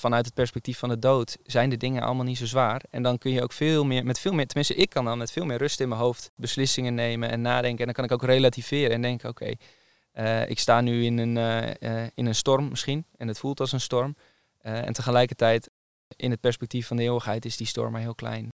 [0.00, 2.82] vanuit het perspectief van de dood zijn de dingen allemaal niet zo zwaar.
[2.90, 5.32] En dan kun je ook veel meer, met veel meer, tenminste ik kan dan met
[5.32, 7.78] veel meer rust in mijn hoofd beslissingen nemen en nadenken.
[7.78, 9.52] En dan kan ik ook relativeren en denken, oké,
[10.12, 13.60] eh, ik sta nu in een, eh, eh, in een storm misschien en het voelt
[13.60, 14.16] als een storm.
[14.60, 15.70] en tegelijkertijd
[16.16, 18.48] in het perspectief van de eeuwigheid is die storm maar heel klein.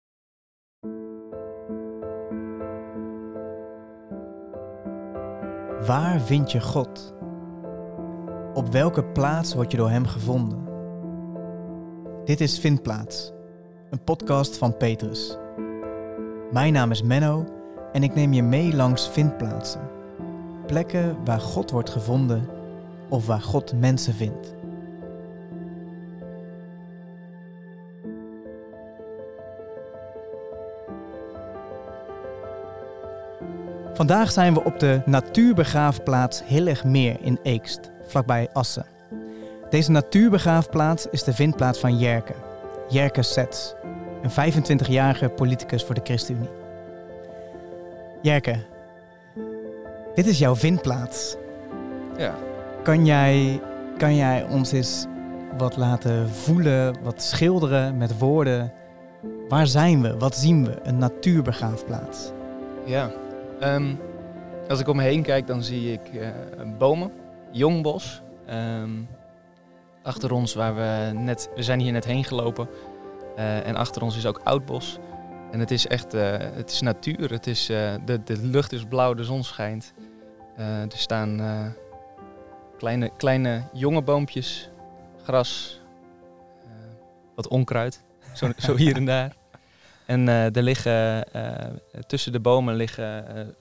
[5.87, 7.15] Waar vind je God?
[8.55, 10.72] Op welke plaats word je door Hem gevonden?
[12.33, 13.33] Dit is Vindplaats,
[13.91, 15.37] een podcast van Petrus.
[16.53, 17.45] Mijn naam is Menno
[17.93, 19.91] en ik neem je mee langs vindplaatsen.
[20.67, 22.49] Plekken waar God wordt gevonden
[23.09, 24.55] of waar God mensen vindt.
[33.95, 38.92] Vandaag zijn we op de natuurbegraafplaats Hillegmeer in Eekst, vlakbij Assen.
[39.73, 42.35] Deze natuurbegraafplaats is de vindplaats van Jerke.
[42.89, 43.75] Jerke Sets,
[44.23, 46.51] een 25-jarige politicus voor de ChristenUnie.
[48.23, 48.57] Jerke,
[50.15, 51.37] dit is jouw vindplaats.
[52.17, 52.35] Ja.
[52.83, 53.61] Kan jij,
[53.97, 55.07] kan jij ons eens
[55.59, 58.73] wat laten voelen, wat schilderen met woorden?
[59.49, 60.17] Waar zijn we?
[60.17, 60.79] Wat zien we?
[60.83, 62.31] Een natuurbegraafplaats.
[62.85, 63.11] Ja.
[63.61, 63.95] Ehm,
[64.69, 66.29] als ik om me heen kijk, dan zie ik uh,
[66.79, 67.13] bomen,
[67.51, 68.23] jong bos.
[68.47, 68.91] Ehm,
[70.03, 72.69] achter ons, waar we net, we zijn hier net heen gelopen.
[73.37, 74.99] Uh, en achter ons is ook oud bos.
[75.51, 77.31] En het is echt, uh, het is natuur.
[77.31, 79.95] Het is, de, de lucht is blauw, de zon schijnt.
[80.57, 81.41] er staan
[82.79, 84.71] kleine, kleine jonge boompjes,
[85.23, 85.81] gras,
[87.35, 89.37] wat onkruid, zo, zo hier en daar.
[90.07, 91.27] En er liggen
[92.07, 93.55] tussen de bomen liggen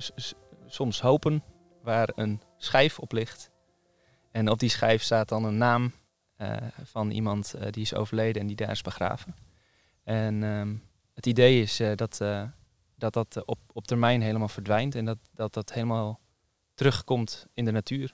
[0.67, 1.44] soms hopen
[1.84, 3.52] waar een schijf op ligt.
[4.31, 5.92] En op die schijf staat dan een naam
[6.84, 9.36] van iemand die is overleden en die daar is begraven.
[10.03, 10.75] En ehm,
[11.14, 12.22] het idee is dat
[13.02, 16.19] dat, dat op, op termijn helemaal verdwijnt en dat, dat dat helemaal
[16.74, 18.13] terugkomt in de natuur.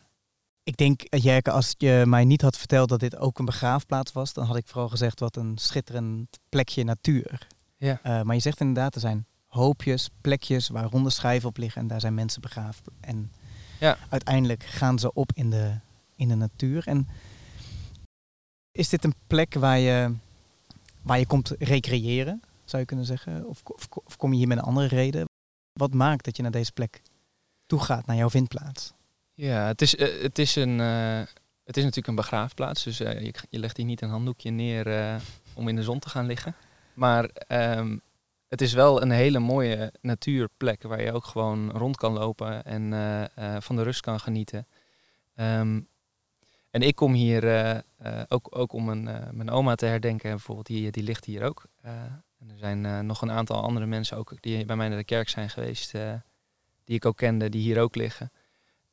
[0.63, 4.33] Ik denk, Jerke, als je mij niet had verteld dat dit ook een begraafplaats was,
[4.33, 7.47] dan had ik vooral gezegd wat een schitterend plekje natuur.
[7.77, 7.99] Ja.
[8.03, 11.87] Uh, maar je zegt inderdaad, er zijn hoopjes, plekjes waar ronde schijven op liggen en
[11.87, 12.83] daar zijn mensen begraven.
[12.99, 13.31] En
[13.79, 13.97] ja.
[14.09, 15.79] uiteindelijk gaan ze op in de,
[16.15, 16.87] in de natuur.
[16.87, 17.07] En
[18.77, 20.13] is dit een plek waar je,
[21.01, 23.47] waar je komt recreëren, zou je kunnen zeggen?
[23.47, 23.61] Of,
[24.03, 25.25] of, kom je hier met een andere reden?
[25.73, 27.01] Wat maakt dat je naar deze plek
[27.65, 28.93] toe gaat, naar jouw vindplaats?
[29.33, 31.19] Ja, het is, uh, het is, een, uh,
[31.63, 32.83] het is natuurlijk een begraafplaats.
[32.83, 35.19] Dus je, je legt hier niet een handdoekje neer
[35.53, 36.55] om in de zon te gaan liggen.
[36.93, 38.01] Maar um,
[38.47, 42.91] het is wel een hele mooie natuurplek waar je ook gewoon rond kan lopen en
[43.61, 44.67] van de rust kan genieten.
[45.35, 45.87] Um,
[46.77, 50.29] en ik kom hier uh, ook, ook om mijn, mijn oma te herdenken.
[50.29, 51.65] Bijvoorbeeld, die, die ligt hier ook.
[51.81, 55.29] en er zijn nog een aantal andere mensen ook die bij mij naar de kerk
[55.29, 55.91] zijn geweest,
[56.83, 58.31] die ik ook kende, die hier ook liggen.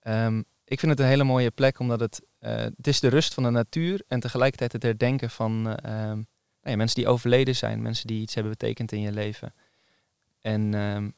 [0.02, 3.42] Um, ik vind het een hele mooie plek, omdat het, het is de rust van
[3.42, 6.26] de natuur en tegelijkertijd het herdenken van nou
[6.62, 9.54] ja, mensen die overleden zijn, mensen die iets hebben betekend in je leven.
[10.40, 11.14] En um,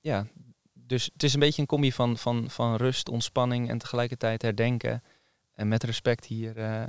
[0.00, 0.26] ja,
[0.72, 5.02] dus het is een beetje een combi van, van, van rust, ontspanning en tegelijkertijd herdenken.
[5.60, 6.56] En met respect hier.
[6.56, 6.82] Uh,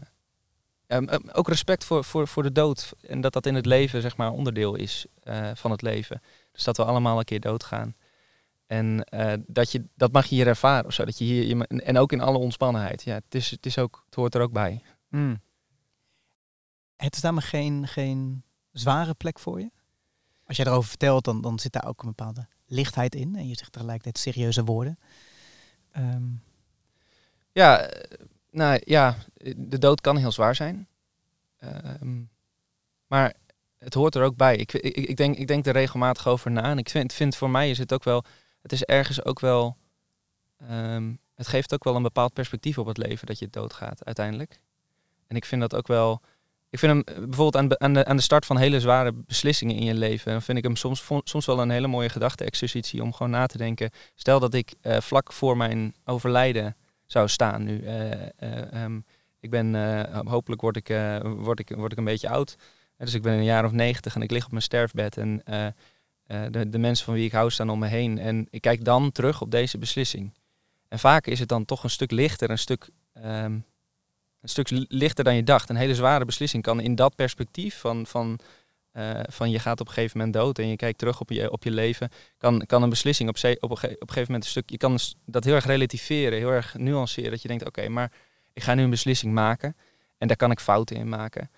[0.87, 2.93] um, um, ook respect voor, voor, voor de dood.
[3.01, 6.21] En dat dat in het leven zeg maar onderdeel is uh, van het leven.
[6.51, 7.95] Dus dat we allemaal een keer doodgaan.
[8.67, 11.05] En uh, dat, je, dat mag je hier ervaren of zo.
[11.05, 13.03] Dat je hier, je, en ook in alle ontspannenheid.
[13.03, 14.81] Ja, het, is, het, is ook, het hoort er ook bij.
[15.09, 15.41] Mm.
[16.95, 19.71] Het is daarmee geen, geen zware plek voor je?
[20.45, 23.35] Als jij erover vertelt, dan, dan zit daar ook een bepaalde lichtheid in.
[23.35, 24.99] En je zegt tegelijkertijd serieuze woorden.
[25.97, 26.43] Um.
[27.53, 27.89] Ja,
[28.51, 29.17] nou ja,
[29.55, 30.87] de dood kan heel zwaar zijn.
[32.01, 32.29] Um,
[33.07, 33.33] maar
[33.77, 34.55] het hoort er ook bij.
[34.55, 36.63] Ik, ik, ik, denk, ik denk er regelmatig over na.
[36.63, 38.23] En ik vind, vind voor mij is het ook wel,
[38.61, 39.77] het is ergens ook wel,
[40.71, 44.59] um, het geeft ook wel een bepaald perspectief op het leven dat je doodgaat uiteindelijk.
[45.27, 46.21] En ik vind dat ook wel,
[46.69, 49.75] ik vind hem eh, bijvoorbeeld aan, aan, de, aan de start van hele zware beslissingen
[49.75, 53.13] in je leven, dan vind ik hem soms, soms wel een hele mooie gedachte-exercitie om
[53.13, 53.89] gewoon na te denken.
[54.15, 56.75] Stel dat ik uh, vlak voor mijn overlijden
[57.11, 57.81] zou staan nu.
[57.81, 59.05] Uh, um,
[59.39, 59.75] ik ben,
[60.27, 60.87] hopelijk word ik,
[61.23, 62.55] word, ik, word ik een beetje oud.
[62.97, 65.17] dus ik ben een jaar of negentig en ik lig op mijn sterfbed.
[65.17, 65.43] En
[66.49, 68.19] de, de mensen van wie ik hou staan om me heen.
[68.19, 70.33] En ik kijk dan terug op deze beslissing.
[70.87, 72.89] En vaak is het dan toch een stuk lichter, een stuk
[73.25, 73.65] um,
[74.41, 75.69] een stuk lichter dan je dacht.
[75.69, 78.39] Een hele zware beslissing kan in dat perspectief van, van,
[78.93, 81.51] uh, van je gaat op een gegeven moment dood en je kijkt terug op je,
[81.51, 84.49] op je leven, kan, kan een beslissing op, op, een, op een gegeven moment een
[84.49, 87.31] stuk, je kan dat heel erg relativeren, heel erg nuanceren.
[87.31, 88.11] Dat je denkt, oké, okay, maar
[88.53, 89.75] ik ga nu een beslissing maken.
[90.17, 91.49] En daar kan ik fouten in maken.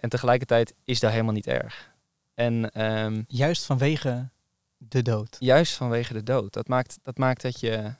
[0.00, 1.90] en tegelijkertijd is dat helemaal niet erg.
[2.34, 4.30] En, ehm, juist vanwege
[4.76, 5.36] de dood.
[5.38, 6.52] Juist vanwege de dood.
[6.52, 7.94] Dat maakt dat, maakt dat je.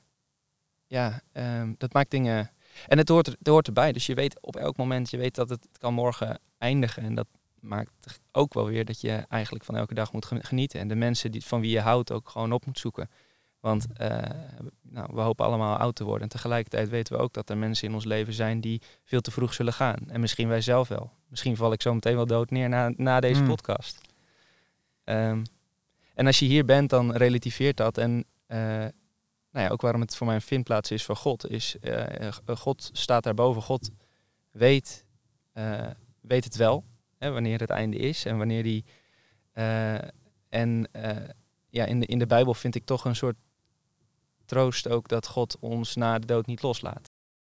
[0.87, 2.51] Ja, ehm, dat maakt dingen.
[2.87, 3.91] En het hoort, het hoort erbij.
[3.91, 7.03] Dus je weet op elk moment, je weet dat het kan morgen eindigen.
[7.03, 7.27] En dat
[7.61, 10.79] maakt ook wel weer dat je eigenlijk van elke dag moet genieten.
[10.79, 13.09] En de mensen die, van wie je houdt ook gewoon op moet zoeken.
[13.59, 14.17] Want uh,
[14.81, 16.23] nou, we hopen allemaal oud te worden.
[16.23, 19.31] En tegelijkertijd weten we ook dat er mensen in ons leven zijn die veel te
[19.31, 19.97] vroeg zullen gaan.
[20.07, 21.11] En misschien wij zelf wel.
[21.27, 23.47] Misschien val ik zo meteen wel dood neer na, na deze hmm.
[23.47, 24.01] podcast.
[25.03, 25.43] Um,
[26.13, 27.97] en als je hier bent, dan relativeert dat.
[27.97, 28.57] En uh,
[29.51, 32.89] nou ja, ook waarom het voor mij een vindplaats is voor God, is uh, God
[32.93, 33.61] staat daarboven.
[33.61, 33.89] God
[34.51, 35.05] weet,
[36.21, 36.83] weet het wel,
[37.29, 38.85] wanneer het einde is en wanneer die.
[40.49, 40.87] en
[41.69, 43.35] ja, in de, in de Bijbel vind ik toch een soort
[44.45, 47.09] troost ook dat God ons na de dood niet loslaat.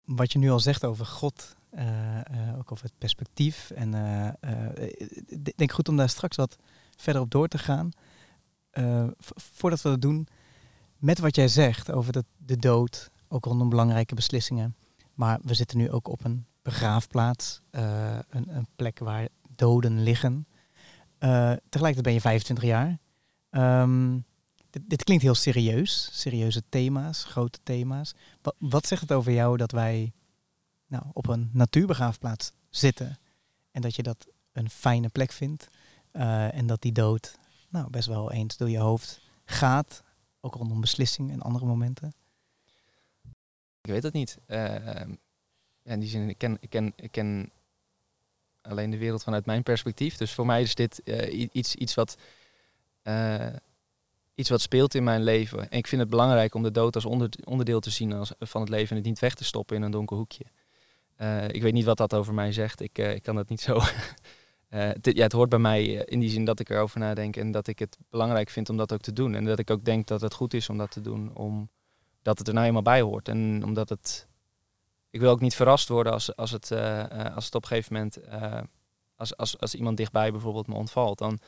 [0.05, 1.56] Wat je nu al zegt over God,
[2.59, 3.70] ook over het perspectief.
[3.70, 3.94] En
[5.26, 6.56] ik denk goed om daar straks wat
[6.97, 7.91] verder op door te gaan.
[9.37, 10.29] Voordat we dat doen,
[11.03, 14.76] met wat jij zegt over de, de dood, ook rondom belangrijke beslissingen.
[15.14, 19.29] Maar we zitten nu ook op een begraafplaats, een, een, plek waar
[19.62, 20.47] doden liggen.
[21.19, 22.99] Uh, tegelijkertijd ben je 25 jaar.
[23.50, 24.25] Um,
[24.70, 28.14] dit, dit, klinkt heel serieus, serieuze thema's, grote thema's.
[28.59, 30.12] Wat, zegt het over jou dat wij
[30.87, 33.19] nou, op een natuurbegraafplaats zitten
[33.70, 35.69] en dat je dat een fijne plek vindt
[36.12, 37.38] en dat die dood
[37.69, 40.03] nou, best wel eens door je hoofd gaat.
[40.41, 42.12] Ook rondom beslissingen en andere momenten?
[43.81, 44.38] Ik weet het niet.
[44.47, 45.03] Uh,
[45.82, 47.50] die zin, ik ken, ik, ken, ik ken
[48.62, 50.17] alleen de wereld vanuit mijn perspectief.
[50.17, 52.17] Dus voor mij is dit uh, iets, iets, wat,
[53.05, 53.47] uh,
[54.35, 55.70] iets wat speelt in mijn leven.
[55.70, 58.61] En ik vind het belangrijk om de dood als onder, onderdeel te zien als, van
[58.61, 60.44] het leven en het niet weg te stoppen in een donker hoekje.
[61.49, 62.81] ik weet niet wat dat over mij zegt.
[62.81, 63.81] Ik, ik kan dat niet zo
[65.00, 67.67] ja, het hoort bij mij eh, in die zin dat ik erover nadenk en dat
[67.67, 69.35] ik het belangrijk vind om dat ook te doen.
[69.35, 72.49] En dat ik ook denk dat het goed is om dat te doen, omdat het
[72.49, 73.29] er nou eenmaal bij hoort.
[73.29, 74.31] En omdat het.
[75.12, 77.93] Ik wil ook niet verrast worden als, als, het, uh, als het op een gegeven
[77.93, 78.19] moment.
[79.17, 81.19] als, als, als iemand dichtbij bijvoorbeeld me ontvalt.
[81.19, 81.38] Dan,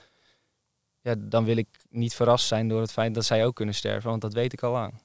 [1.00, 4.10] ja, dan wil ik niet verrast zijn door het feit dat zij ook kunnen sterven,
[4.10, 5.02] want dat weet ik al lang.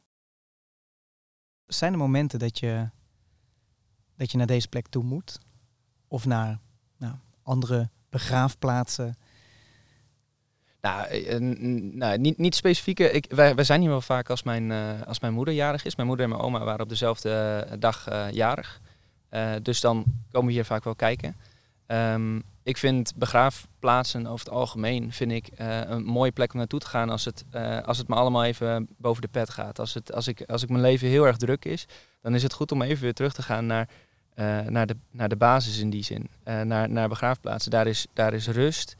[1.66, 2.90] Zijn er momenten dat je,
[4.16, 5.40] dat je naar deze plek toe moet?
[6.08, 6.60] Of naar
[6.98, 9.18] nou, andere begraafplaatsen?
[10.82, 13.12] Nou, eh, nou niet, niet specifieke.
[13.12, 15.96] Ik, wij, wij zijn hier wel vaak als mijn, uh, als mijn moeder jarig is.
[15.96, 18.82] Mijn moeder en mijn oma waren op dezelfde eh, dag jarig.
[19.62, 21.36] dus dan komen we hier vaak wel kijken.
[21.88, 26.88] Um, ik vind begraafplaatsen over het algemeen vind ik, een mooie plek om naartoe te
[26.88, 27.46] gaan als het,
[27.86, 29.80] als het me allemaal even boven de pet gaat.
[29.80, 31.86] Als, het, als, ik, als ik mijn leven heel erg druk is,
[32.22, 33.90] dan is het goed om even weer terug te gaan naar
[34.70, 36.30] naar, de, naar de basis in die zin.
[36.44, 37.72] Naar, naar begraafplaatsen.
[37.72, 38.96] Daar is, daar is rust.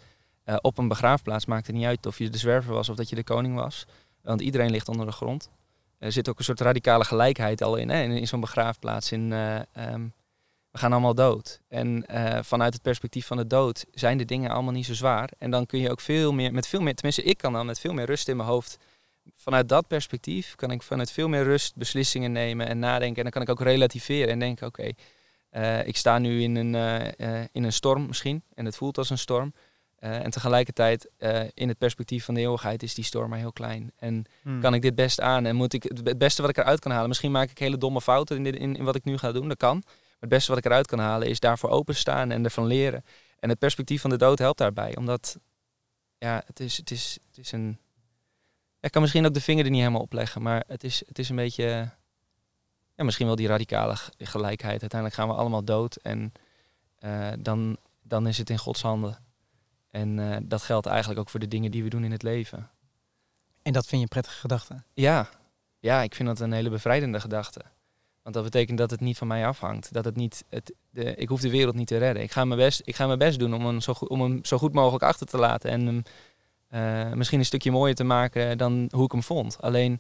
[0.50, 3.10] Uh, op een begraafplaats maakt het niet uit of je de zwerver was of dat
[3.10, 3.86] je de koning was.
[4.22, 5.50] Want iedereen ligt onder de grond.
[5.98, 9.12] Er zit ook een soort radicale gelijkheid al in, hè, in, zo'n begraafplaats.
[9.12, 10.14] In, um,
[10.72, 11.62] we gaan allemaal dood.
[11.68, 12.06] En
[12.42, 15.30] vanuit het perspectief van de dood zijn de dingen allemaal niet zo zwaar.
[15.38, 17.80] En dan kun je ook veel meer, met veel meer, tenminste ik kan dan met
[17.80, 18.78] veel meer rust in mijn hoofd
[19.36, 23.18] vanuit dat perspectief kan ik vanuit veel meer rust beslissingen nemen en nadenken.
[23.18, 24.92] En dan kan ik ook relativeren en denken, oké,
[25.86, 26.76] ik sta nu in een,
[27.52, 29.54] in een storm misschien en het voelt als een storm.
[30.00, 31.10] En tegelijkertijd
[31.54, 33.92] in het perspectief van de eeuwigheid is die storm maar heel klein.
[33.96, 34.62] En hmm.
[34.62, 37.08] kan ik dit best aan en moet ik het beste wat ik eruit kan halen.
[37.08, 39.48] Misschien maak ik hele domme fouten in, dit, in, in wat ik nu ga doen,
[39.48, 39.84] dat kan.
[39.84, 43.06] Maar het beste wat ik eruit kan halen is daarvoor openstaan en ervan leren.
[43.40, 45.38] En het perspectief van de dood helpt daarbij, omdat
[46.18, 47.78] ja, het is, het is, het is een.
[48.80, 51.20] Ik kan misschien ook de vinger er niet helemaal op leggen, maar het is, het
[51.20, 51.92] is een beetje
[52.96, 54.82] ja, misschien wel die radicale gelijkheid.
[54.82, 56.34] Uiteindelijk gaan we allemaal dood en
[57.00, 59.18] uh, dan, dan is het in Gods handen.
[59.90, 62.70] En uh, dat geldt eigenlijk ook voor de dingen die we doen in het leven.
[63.62, 64.84] En dat vind je een prettige gedachte?
[64.94, 65.30] Ja.
[65.80, 67.62] ja, ik vind dat een hele bevrijdende gedachte.
[68.22, 69.94] Want dat betekent dat het niet van mij afhangt.
[69.94, 72.24] Dat het niet, het, de, ik hoef de wereld niet te redden.
[72.24, 74.46] Ik ga mijn best, ik ga mijn best doen om hem, zo goed, om hem
[74.46, 75.70] zo goed mogelijk achter te laten.
[75.70, 76.04] En hem
[76.72, 79.62] uh, misschien een stukje mooier te maken dan hoe ik hem vond.
[79.62, 80.00] Alleen,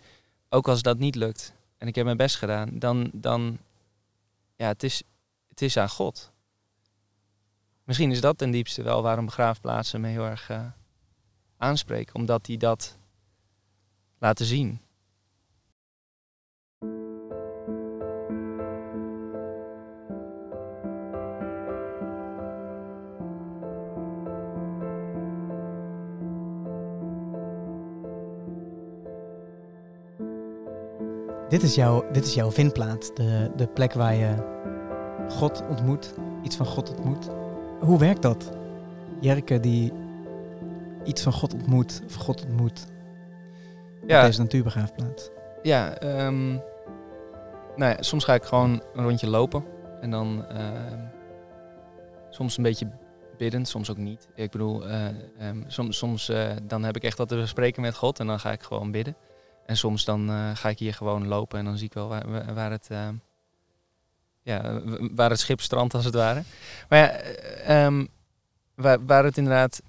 [0.49, 3.57] ook als dat niet lukt, en ik heb mijn best gedaan, dan, dan
[4.55, 5.03] ja, het is,
[5.49, 6.31] het is aan God.
[7.89, 10.61] Misschien is dat ten diepste wel waarom begraafplaatsen me heel erg uh,
[11.57, 12.97] aanspreken, omdat die dat
[14.17, 14.81] laten zien.
[31.49, 34.35] Dit is, jouw, dit is jouw vindplaats, de, de plek waar je
[35.29, 37.48] God ontmoet, iets van God ontmoet.
[37.79, 38.51] Hoe werkt dat?
[39.21, 39.93] Jerke die
[41.03, 42.87] iets van God ontmoet, of God ontmoet
[44.07, 45.29] Ja, op deze natuurbegraafplaats.
[45.61, 46.49] Ja, ehm,
[47.75, 49.63] nou ja, soms ga ik gewoon een rondje lopen.
[50.01, 50.99] En dan ehm,
[52.29, 52.91] soms een beetje
[53.37, 54.27] biddend, soms ook niet.
[54.35, 55.05] Ik bedoel, eh,
[55.39, 58.39] ehm, soms, soms eh, dan heb ik echt wat te bespreken met God en dan
[58.39, 59.15] ga ik gewoon bidden.
[59.65, 62.53] En soms dan eh, ga ik hier gewoon lopen en dan zie ik wel waar,
[62.53, 62.89] waar- het,
[64.49, 64.81] ja,
[65.15, 66.43] waar het schip strandt als het ware.
[66.89, 68.05] Maar ja, eh, ehm,
[68.75, 69.81] waar, waar het inderdaad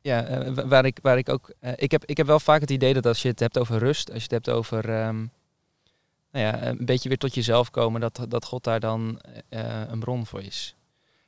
[0.00, 1.52] ja, eh, wa- waar, ik, waar ik ook.
[1.60, 3.78] eh, ik, heb, ik heb wel vaak het idee dat als je het hebt over
[3.78, 4.88] rust, als je het hebt over.
[4.90, 5.26] ehm,
[6.32, 9.98] nou ja, een beetje weer tot jezelf komen, dat, dat God daar dan eh, een
[10.00, 10.76] bron voor is.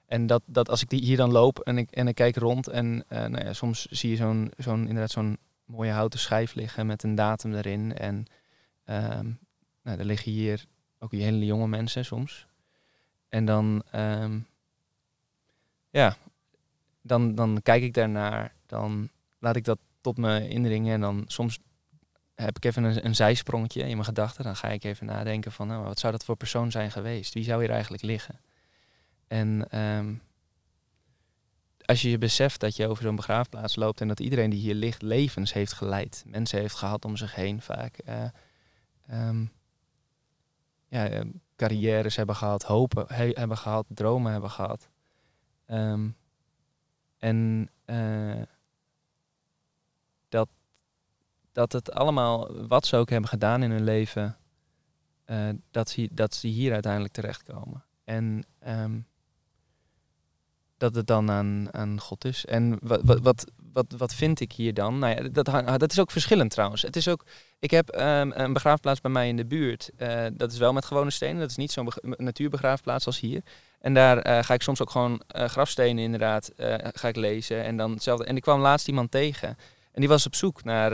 [0.07, 2.69] En dat, dat als ik die hier dan loop en ik, en ik kijk rond
[2.69, 7.03] en nou ja, soms zie je zo'n, zo'n, inderdaad zo'n mooie houten schijf liggen met
[7.03, 7.97] een datum erin.
[7.97, 8.25] En
[8.85, 9.27] ehm,
[9.83, 10.65] nou, er liggen hier
[11.01, 12.47] ook hele jonge mensen soms.
[13.29, 14.39] En dan, ehm,
[15.91, 16.17] ja,
[17.03, 21.59] dan, dan kijk ik daarnaar, dan laat ik dat tot me indringen en dan soms
[22.35, 24.45] heb ik even een, een zijsprongetje in mijn gedachten.
[24.45, 27.35] Dan ga ik even nadenken van, nou, wat zou dat voor persoon zijn geweest?
[27.35, 28.41] Wie zou hier eigenlijk liggen?
[29.27, 30.15] En ehm,
[31.85, 34.75] als je je beseft dat je over zo'n begraafplaats loopt en dat iedereen die hier
[34.75, 38.25] ligt levens heeft geleid, mensen heeft gehad om zich heen vaak, eh,
[39.07, 39.45] ehm,
[40.91, 41.21] ja, eh,
[41.57, 44.89] carrières hebben gehad, hopen he- hebben gehad, dromen hebben gehad.
[45.67, 46.09] Ehm,
[47.19, 48.43] en eh,
[50.29, 50.49] dat,
[51.53, 54.39] dat het allemaal, wat ze ook hebben gedaan in hun leven,
[55.25, 57.85] eh, dat, ze, dat ze hier uiteindelijk terechtkomen.
[58.05, 59.01] En ehm,
[60.81, 62.45] dat het dan aan, aan God is.
[62.45, 64.99] En wat, wat, wat, wat, vind ik hier dan?
[64.99, 66.83] Nou ja, dat, dat is ook verschillend trouwens.
[66.83, 67.25] Het is ook,
[67.59, 69.91] ik heb ehm, een begraafplaats bij mij in de buurt.
[69.97, 71.41] Eh, dat is wel met gewone stenen.
[71.41, 73.43] Dat is niet zo'n beg- natuurbegraafplaats als hier.
[73.81, 76.53] En daar eh, ga ik soms ook gewoon eh, grafstenen inderdaad
[76.93, 77.65] ga ik lezen.
[77.65, 78.25] En dan hetzelfde.
[78.25, 79.49] En ik kwam laatst iemand tegen.
[79.93, 80.93] En die was op zoek naar,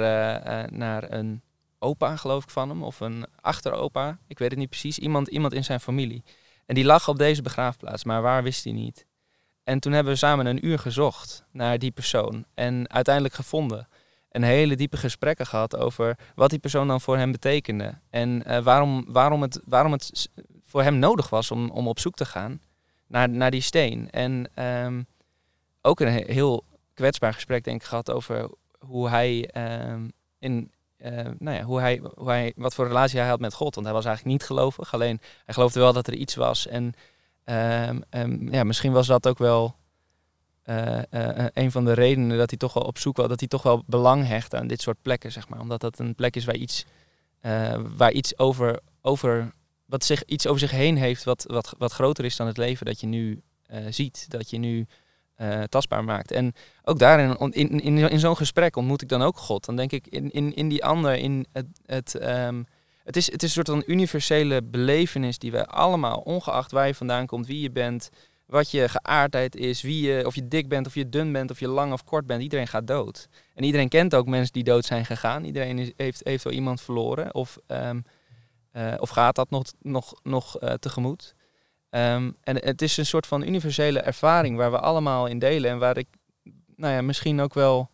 [0.73, 1.43] naar een
[1.79, 2.83] opa, geloof ik, van hem.
[2.83, 4.19] Of een achteropa.
[4.27, 4.99] Ik weet het niet precies.
[4.99, 6.25] Iemand, iemand in zijn familie.
[6.67, 8.05] En die lag op deze begraafplaats.
[8.05, 9.07] Maar waar wist hij niet.
[9.67, 12.45] En toen hebben we samen een uur gezocht naar die persoon.
[12.55, 13.89] En uiteindelijk gevonden.
[14.29, 17.95] En hele diepe gesprekken gehad over wat die persoon dan voor hem betekende.
[18.11, 20.31] En eh, waarom, waarom, het, waarom het
[20.65, 22.61] voor hem nodig was om, om op zoek te gaan
[23.07, 24.11] naar, naar die steen.
[24.11, 25.03] En ehm,
[25.83, 30.09] ook een he- heel kwetsbaar gesprek denk ik gehad over hoe hij ehm,
[30.39, 33.75] in eh, nou ja, hoe hij, hoe hij, wat voor relatie hij had met God.
[33.75, 34.95] Want hij was eigenlijk niet gelovig.
[34.95, 36.67] Alleen hij geloofde wel dat er iets was.
[36.67, 36.95] En
[37.47, 39.77] ehm, ja, misschien was dat ook wel
[40.63, 43.29] eh, eh, een van de redenen dat hij toch wel op zoek was.
[43.29, 45.61] Dat hij toch wel belang hecht aan dit soort plekken, zeg maar.
[45.61, 46.85] Omdat dat een plek is waar iets,
[47.41, 49.53] eh, waar iets over, over
[49.85, 52.87] wat zich, iets over zich heen heeft wat, wat, wat groter is dan het leven
[52.87, 54.27] dat je nu eh, ziet.
[54.29, 54.87] Dat je nu
[55.35, 56.31] eh, tastbaar maakt.
[56.31, 56.53] En
[56.85, 59.65] ook daarin, in, in, in zo'n gesprek ontmoet ik dan ook God.
[59.65, 62.63] Dan denk ik in, in, in die ander, in het, het, ehm,
[63.07, 66.95] het, is, het is een soort van universele belevenis die wij allemaal, ongeacht waar je
[66.95, 68.11] vandaan komt, wie je bent,
[68.47, 71.61] wat je geaardheid is, wie je, of je dik bent, of je dun bent, of
[71.61, 73.29] je lang of kort bent, iedereen gaat dood.
[73.55, 75.45] En iedereen kent ook mensen die dood zijn gegaan.
[75.45, 78.01] Iedereen heeft, heeft wel iemand verloren of, ehm,
[78.71, 81.35] eh, of gaat dat nog, nog, nog eh, tegemoet.
[81.91, 85.79] Ehm, en het is een soort van universele ervaring waar we allemaal in delen en
[85.79, 86.09] waar ik,
[86.77, 87.91] nou ja, misschien ook wel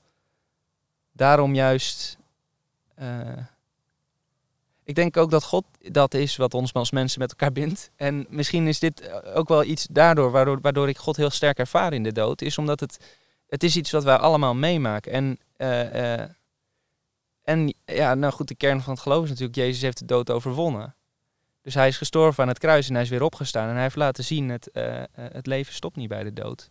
[1.12, 2.18] daarom juist.
[2.94, 3.38] eh,
[4.92, 7.90] ik denk ook dat God dat is wat ons als mensen met elkaar bindt.
[7.96, 11.58] En misschien is dit eh, ook wel iets daardoor, waardoor, waardoor ik God heel sterk
[11.58, 15.12] ervaar in de dood, is omdat het, het is iets wat wij allemaal meemaken.
[15.12, 16.30] En, eh, eh,
[17.42, 20.30] en ja, nou goed, de kern van het geloof is natuurlijk, Jezus heeft de dood
[20.30, 20.94] overwonnen.
[21.62, 23.68] Dus hij is gestorven aan het kruis en hij is weer opgestaan.
[23.68, 24.68] En hij heeft laten zien, het,
[25.12, 26.70] het leven stopt niet bij de dood.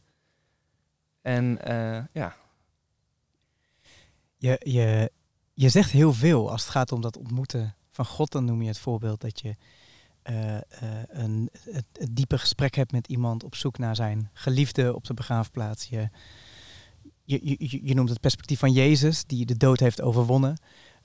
[1.22, 1.60] En
[2.12, 2.36] ja,
[4.38, 5.12] Je, je,
[5.54, 8.32] je zegt heel veel als het gaat om dat ontmoeten van God.
[8.32, 9.56] Dan noem je het voorbeeld dat je
[10.22, 10.62] eh, eh,
[11.08, 15.14] een, het, het diepe gesprek hebt met iemand op zoek naar zijn geliefde op de
[15.14, 15.86] begraafplaats.
[15.86, 16.10] Je,
[17.24, 20.62] je, je, je noemt het perspectief van Jezus, die de dood heeft overwonnen.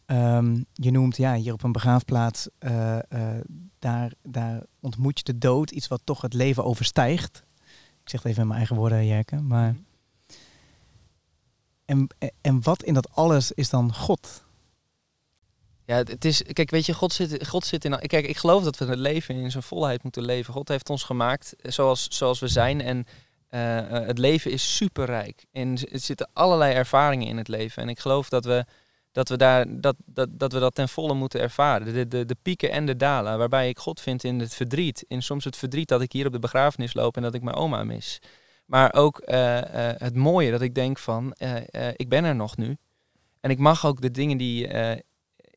[0.06, 2.98] Ehm, je noemt ja, hier op een begraafplaats, eh,
[3.78, 7.44] daar, daar ontmoet je de dood, iets wat toch het leven overstijgt.
[8.02, 9.40] Ik zeg het even in mijn eigen woorden, Jerke.
[9.40, 9.76] Maar
[11.84, 12.08] en,
[12.40, 14.45] en wat in dat alles is dan God?
[15.86, 17.98] Ja, het is, kijk, weet je, God zit, God zit in.
[17.98, 20.52] Kijk, ik geloof dat we het leven in zijn volheid moeten leven.
[20.52, 22.80] God heeft ons gemaakt eh, zoals, zoals we zijn.
[22.80, 23.06] En
[23.48, 25.44] eh, eh, het leven is superrijk.
[25.52, 27.82] En er zitten allerlei ervaringen in het leven.
[27.82, 28.64] En ik geloof dat we,
[29.12, 31.92] dat we, daar, dat, dat, dat we dat ten volle moeten ervaren.
[31.94, 35.04] De, de, de pieken en de dalen, waarbij ik God vind in het verdriet.
[35.08, 37.56] In soms het verdriet dat ik hier op de begrafenis loop en dat ik mijn
[37.56, 38.18] oma mis.
[38.64, 39.22] Maar ook
[39.98, 41.34] het mooie dat ik denk van,
[41.96, 42.76] ik ben er nog nu.
[43.40, 44.68] En ik mag ook de dingen die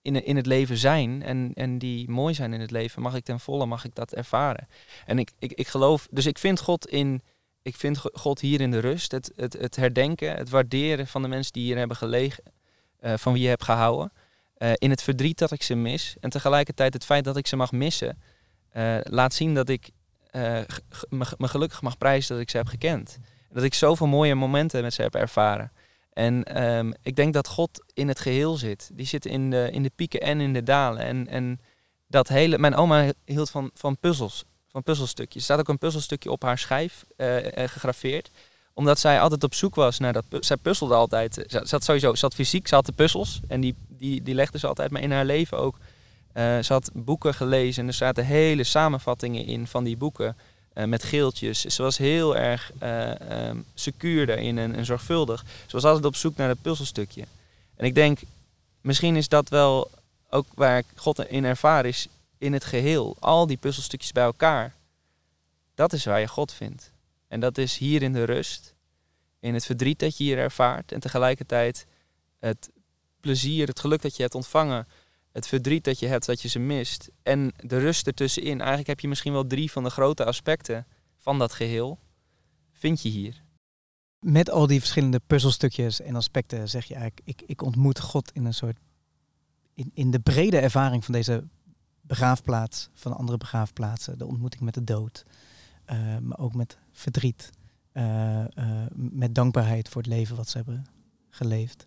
[0.01, 3.23] in, in het leven zijn en, en die mooi zijn in het leven, mag ik
[3.23, 4.67] ten volle, mag ik dat ervaren.
[5.05, 7.21] En ik, ik, ik geloof, dus ik vind God in,
[7.61, 11.27] ik vind God hier in de rust, het, het, het herdenken, het waarderen van de
[11.27, 12.43] mensen die hier hebben gelegen,
[13.01, 14.11] van wie je hebt gehouden.
[14.73, 16.15] in het verdriet dat ik ze mis.
[16.19, 18.21] En tegelijkertijd het feit dat ik ze mag missen,
[19.03, 19.89] laat zien dat ik
[21.09, 23.19] me, gelukkig mag prijzen dat ik ze heb gekend.
[23.51, 25.71] Dat ik zoveel mooie momenten met ze heb ervaren.
[26.13, 28.89] En ehm, ik denk dat God in het geheel zit.
[28.93, 31.01] Die zit in de, in de pieken en in de dalen.
[31.01, 31.59] En, en
[32.07, 32.57] dat hele.
[32.57, 35.35] Mijn oma hield van, van puzzels, van puzzelstukjes.
[35.35, 38.31] Er staat ook een puzzelstukje op haar schijf uh, gegraveerd
[38.79, 40.25] omdat zij altijd op zoek was naar dat.
[40.39, 41.45] Zij puzzelde altijd.
[41.47, 43.39] Ze zat sowieso, ze had fysiek, ze had de puzzels.
[43.47, 44.91] En die, die, die legde ze altijd.
[44.91, 45.77] Maar in haar leven ook
[46.33, 50.37] uh, ze had boeken gelezen en er zaten hele samenvattingen in van die boeken
[50.79, 51.61] uh, met geeltjes.
[51.61, 55.45] Ze was heel erg um, secuur daarin en, zorgvuldig.
[55.65, 57.25] Ze was altijd op zoek naar het puzzelstukje.
[57.75, 58.19] En ik denk,
[58.81, 59.89] misschien is dat wel
[60.29, 62.07] ook waar God in ervaar is
[62.37, 63.15] in het geheel.
[63.19, 64.73] Al die puzzelstukjes bij elkaar.
[65.75, 66.91] Dat is waar je God vindt.
[67.27, 68.73] En dat is hier in de rust,
[69.39, 71.85] in het verdriet dat je hier ervaart en tegelijkertijd
[72.39, 72.69] het
[73.19, 74.87] plezier, het geluk dat je hebt ontvangen
[75.31, 77.09] het verdriet dat je hebt, dat je ze mist.
[77.23, 78.59] En de rust ertussenin.
[78.59, 81.99] Eigenlijk heb je misschien wel drie van de grote aspecten van dat geheel.
[82.71, 83.43] Vind je hier.
[84.19, 88.45] Met al die verschillende puzzelstukjes en aspecten zeg je eigenlijk, ik, ik ontmoet God in
[88.45, 88.77] een soort,
[89.73, 91.43] in, in de brede ervaring van deze
[92.01, 95.25] begraafplaats, van andere begraafplaatsen, de ontmoeting met de dood,
[95.91, 97.49] uh, maar ook met verdriet,
[97.93, 100.85] uh, uh, met dankbaarheid voor het leven wat ze hebben
[101.29, 101.85] geleefd.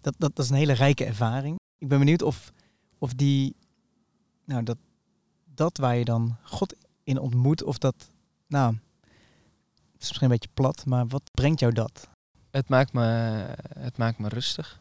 [0.00, 2.52] Dat, dat, dat is een hele rijke ervaring ik ben benieuwd of,
[2.98, 3.56] of die,
[4.44, 4.76] nou, dat,
[5.54, 8.10] dat waar je dan God in ontmoet, of dat,
[8.46, 8.74] nou,
[9.92, 12.08] het is misschien een beetje plat, maar wat brengt jou dat?
[12.50, 13.02] Het maakt me,
[13.78, 14.80] het maakt me rustig.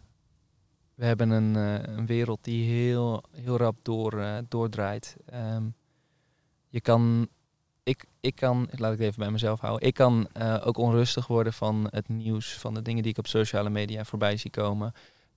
[0.95, 5.15] We hebben een, uh, een wereld die heel, heel rap door, uh, doordraait.
[5.33, 5.75] Um,
[6.67, 7.27] je kan,
[7.83, 11.27] ik, ik kan, laat ik het even bij mezelf houden, ik kan uh, ook onrustig
[11.27, 14.93] worden van het nieuws, van de dingen die ik op sociale media voorbij zie komen.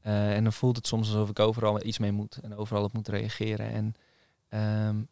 [0.07, 2.93] Uh, en dan voelt het soms alsof ik overal iets mee moet en overal op
[2.93, 3.71] moet reageren.
[3.71, 3.95] En
[4.89, 5.09] um,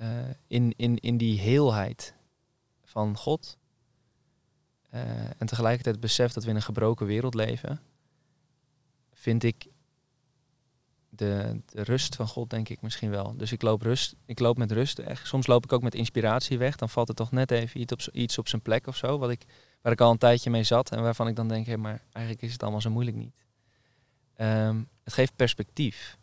[0.00, 2.14] uh, in, in, in die heelheid
[2.82, 3.58] van God
[4.94, 5.00] uh,
[5.40, 7.80] en tegelijkertijd het besef dat we in een gebroken wereld leven,
[9.12, 9.66] vind ik
[11.08, 13.36] de, de rust van God, denk ik misschien wel.
[13.36, 14.98] Dus ik loop, rust, ik loop met rust.
[14.98, 15.26] Echt.
[15.26, 16.76] Soms loop ik ook met inspiratie weg.
[16.76, 19.30] Dan valt er toch net even iets op, iets op zijn plek of zo, wat
[19.30, 19.44] ik,
[19.82, 22.44] waar ik al een tijdje mee zat en waarvan ik dan denk, hé, maar eigenlijk
[22.44, 23.34] is het allemaal zo moeilijk niet.
[24.40, 26.18] Um, het geeft perspectief.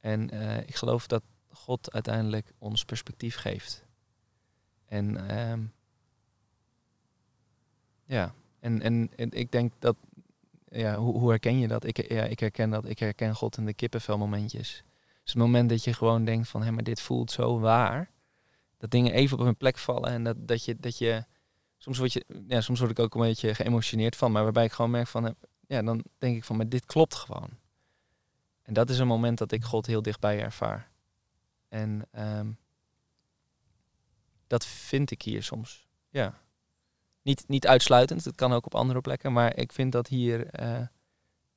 [0.00, 3.84] En uh, ik geloof dat God uiteindelijk ons perspectief geeft.
[4.86, 5.72] En um,
[8.04, 9.96] ja, en, en, en, ik denk dat,
[10.68, 11.84] ja, hoe, hoe herken je dat?
[11.84, 14.82] Ik, ja, ik herken dat, ik herken God in de kippenvelmomentjes.
[15.22, 18.10] Dus het moment dat je gewoon denkt van, hé, maar dit voelt zo waar.
[18.78, 21.24] Dat dingen even op hun plek vallen en dat, dat je, dat je
[21.78, 24.72] soms word je, ja, soms word ik ook een beetje geëmotioneerd van, maar waarbij ik
[24.72, 25.34] gewoon merk van,
[25.66, 27.50] ja, dan denk ik van, maar dit klopt gewoon.
[28.62, 30.88] En dat is een moment dat ik God heel dichtbij ervaar.
[31.68, 32.58] En um,
[34.46, 35.86] dat vind ik hier soms.
[36.08, 36.38] Ja.
[37.22, 40.86] Niet, niet uitsluitend, het kan ook op andere plekken, maar ik vind dat hier uh,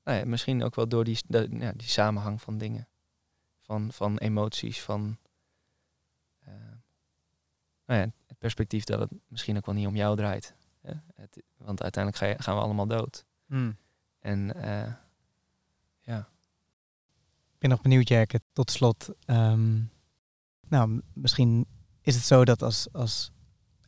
[0.03, 2.87] nou ja, misschien ook wel door die, de, ja, die samenhang van dingen.
[3.61, 5.17] Van, van emoties, van
[6.47, 6.53] uh,
[7.85, 10.55] nou ja, het perspectief dat het misschien ook wel niet om jou draait.
[10.81, 10.93] Hè?
[11.15, 13.25] Het, want uiteindelijk gaan we allemaal dood.
[13.45, 13.77] Hmm.
[14.27, 14.93] En uh,
[15.99, 16.17] ja.
[17.53, 19.09] Ik ben nog benieuwd, Jerke, tot slot.
[19.25, 19.91] Um,
[20.67, 21.65] nou, misschien
[22.01, 23.31] is het zo dat als, als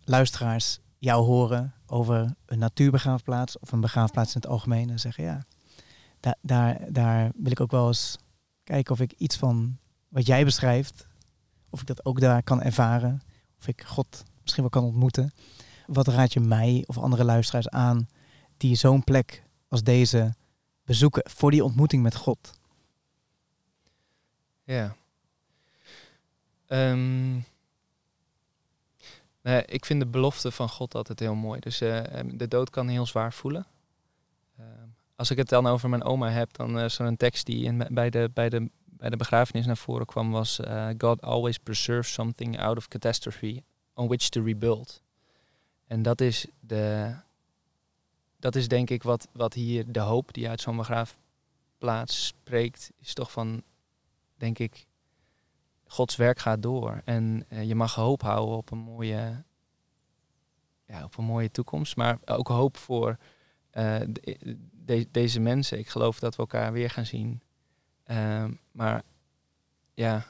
[0.04, 5.46] luisteraars jou horen over een natuurbegraafplaats of een begraafplaats in het algemeen en zeggen ja,
[6.42, 8.18] daar, daar wil ik ook wel eens
[8.64, 11.08] kijken of ik iets van wat jij beschrijft,
[11.70, 13.22] of ik dat ook daar kan ervaren,
[13.58, 15.32] of ik God misschien wel kan ontmoeten.
[15.86, 18.08] Wat raad je mij of andere luisteraars aan
[18.58, 20.34] die zo'n plek als deze
[20.84, 22.60] bezoeken voor die ontmoeting met God?
[24.64, 24.96] Ja.
[29.42, 31.60] Nou, ik vind de belofte van God altijd heel mooi.
[31.60, 33.66] Dus uh, de dood kan heel zwaar voelen.
[34.60, 34.66] Uh,
[35.16, 38.10] als ik het dan over mijn oma heb, dan is er een tekst die bij,
[38.10, 42.60] de, bij, de, bij de begrafenis naar voren kwam, was uh, God always preserves something
[42.60, 45.02] out of catastrophe on which to rebuild.
[45.88, 47.16] En dat is, de,
[48.40, 53.14] dat is denk ik wat, wat hier de hoop die uit zo'n begraafplaats spreekt, is
[53.14, 53.64] toch van,
[54.36, 54.88] denk ik,
[55.88, 57.02] Gods werk gaat door.
[57.06, 59.44] En eh, je mag hoop houden op een mooie,
[60.86, 61.96] ja, op een mooie toekomst.
[61.96, 63.18] Maar ook hoop voor
[63.72, 65.78] de- deze mensen.
[65.78, 67.42] Ik geloof dat we elkaar weer gaan zien.
[68.04, 69.04] Ehm, maar
[69.94, 70.26] ja,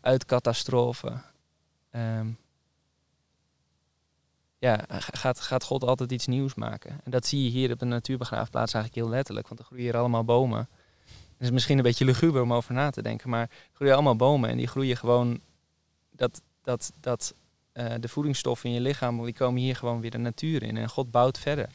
[0.00, 1.20] uit catastrofe.
[1.90, 2.32] ehm,
[4.58, 7.00] ja, ga- gaat, gaat God altijd iets nieuws maken.
[7.04, 9.48] En dat zie je hier op een natuurbegraafplaats eigenlijk heel letterlijk.
[9.48, 10.68] Want er groeien hier allemaal bomen.
[11.08, 13.30] Het is misschien een beetje luguber om over na te denken.
[13.30, 14.50] Maar er groeien allemaal bomen.
[14.50, 15.40] En die groeien gewoon...
[16.10, 17.34] Dat, dat, dat
[17.72, 19.24] eh, de voedingsstoffen in je lichaam...
[19.24, 20.76] die komen hier gewoon weer de natuur in.
[20.76, 21.68] En God bouwt verder.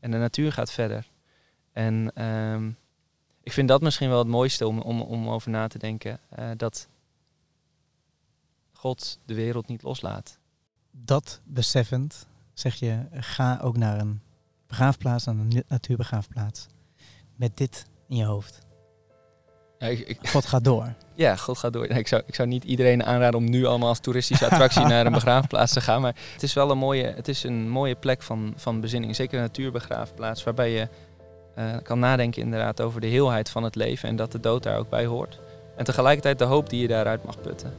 [0.00, 1.06] En de natuur gaat verder.
[1.72, 2.70] En ehm,
[3.42, 6.18] ik vind dat misschien wel het mooiste om, om, om over na te denken.
[6.28, 6.88] eh, dat
[8.72, 10.38] God de wereld niet loslaat.
[10.92, 14.20] Dat beseffend zeg je, ga ook naar een
[14.66, 16.66] begraafplaats, naar een natuurbegraafplaats.
[17.36, 18.58] Met dit in je hoofd.
[19.78, 20.92] Ja, ik, ik- God gaat door.
[21.14, 21.86] ja, God gaat door.
[21.86, 25.12] Ik zou, ik zou niet iedereen aanraden om nu allemaal als toeristische attractie naar een
[25.22, 26.00] begraafplaats te gaan.
[26.00, 29.16] Maar het is wel een mooie, het is een mooie plek van, van bezinning.
[29.16, 30.88] Zeker een natuurbegraafplaats waarbij je
[31.54, 34.08] eh, kan nadenken inderdaad over de heelheid van het leven.
[34.08, 35.40] En dat de dood daar ook bij hoort.
[35.76, 37.72] En tegelijkertijd de hoop die je daaruit mag putten.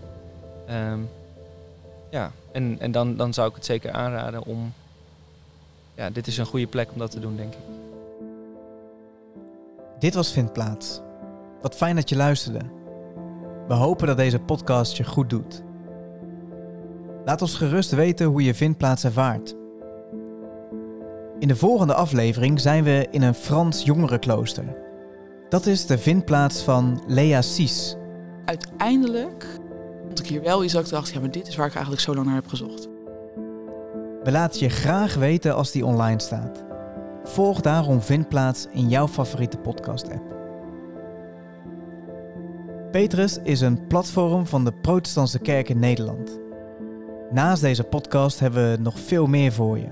[0.67, 0.99] Ehm,
[2.13, 4.73] ja, en, en dan, dan zou ik het zeker aanraden om...
[5.95, 7.59] Ja, dit is een goede plek om dat te doen, denk ik.
[9.99, 11.01] Dit was Vindplaats.
[11.61, 12.59] Wat fijn dat je luisterde.
[13.67, 15.63] We hopen dat deze podcast je goed doet.
[17.25, 19.55] Laat ons gerust weten hoe je Vindplaats ervaart.
[21.39, 24.75] In de volgende aflevering zijn we in een Frans jongerenklooster.
[25.49, 27.95] Dat is de vindplaats van Lea Cies.
[28.45, 29.61] uiteindelijk
[30.05, 32.03] vond ik hier wel iets dat ik dacht, ja, maar dit is waar ik eigenlijk
[32.03, 32.87] zo lang naar heb gezocht.
[34.23, 36.63] We laten je graag weten als die online staat.
[37.23, 40.31] Volg daarom Vindplaats in jouw favoriete podcast-app.
[42.91, 46.39] Petrus is een platform van de Protestantse Kerk in Nederland.
[47.31, 49.87] Naast deze podcast hebben we nog veel meer voor je.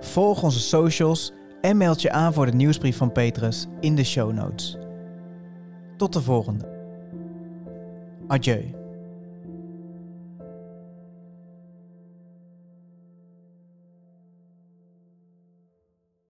[0.00, 4.32] Volg onze socials en meld je aan voor de nieuwsbrief van Petrus in de show
[4.32, 4.78] notes.
[5.96, 6.76] Tot de volgende.
[8.26, 8.77] Adieu.